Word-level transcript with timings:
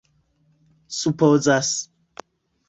supozas 0.99 1.71